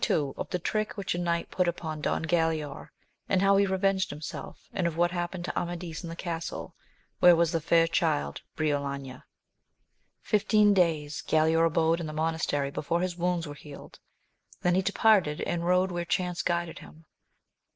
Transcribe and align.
—Of 0.01 0.49
tlie 0.49 0.63
trick 0.63 0.95
whicli 0.95 1.13
a 1.13 1.17
Knight 1.19 1.51
put 1.51 1.67
upon 1.67 2.01
Don 2.01 2.25
G^alaor 2.25 2.89
and 3.29 3.43
how 3.43 3.57
he 3.57 3.67
revenged 3.67 4.09
himself; 4.09 4.67
and 4.73 4.87
of 4.87 4.97
what 4.97 5.11
happened 5.11 5.45
to 5.45 5.55
Amadis 5.55 6.01
in 6.01 6.09
the 6.09 6.15
Castle 6.15 6.73
where 7.19 7.35
was 7.35 7.51
the 7.51 7.61
fair 7.61 7.85
child 7.85 8.41
Brioknia. 8.57 9.25
IFTEEN 10.25 10.73
days 10.73 11.21
Galaor 11.27 11.67
abode 11.67 11.99
in 11.99 12.07
the 12.07 12.13
monastery 12.13 12.71
before 12.71 13.01
his 13.01 13.15
wounds 13.15 13.45
were 13.45 13.53
healed; 13.53 13.99
then 14.61 14.73
he 14.73 14.81
departed, 14.81 15.39
and 15.41 15.67
rode 15.67 15.91
where 15.91 16.03
chance 16.03 16.41
guided 16.41 16.81
Lim. 16.81 17.05